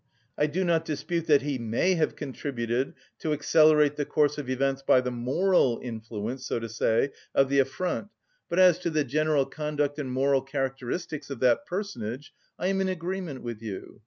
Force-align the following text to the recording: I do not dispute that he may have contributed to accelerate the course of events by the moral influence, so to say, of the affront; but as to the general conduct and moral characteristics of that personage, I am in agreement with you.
I 0.35 0.47
do 0.47 0.63
not 0.63 0.83
dispute 0.83 1.27
that 1.27 1.43
he 1.43 1.59
may 1.59 1.93
have 1.93 2.15
contributed 2.15 2.95
to 3.19 3.33
accelerate 3.33 3.97
the 3.97 4.03
course 4.05 4.39
of 4.39 4.49
events 4.49 4.81
by 4.81 4.99
the 4.99 5.11
moral 5.11 5.79
influence, 5.83 6.43
so 6.43 6.57
to 6.57 6.67
say, 6.69 7.11
of 7.35 7.49
the 7.49 7.59
affront; 7.59 8.07
but 8.49 8.57
as 8.57 8.79
to 8.79 8.89
the 8.89 9.03
general 9.03 9.45
conduct 9.45 9.99
and 9.99 10.09
moral 10.11 10.41
characteristics 10.41 11.29
of 11.29 11.39
that 11.41 11.67
personage, 11.67 12.33
I 12.57 12.65
am 12.69 12.81
in 12.81 12.89
agreement 12.89 13.43
with 13.43 13.61
you. 13.61 13.99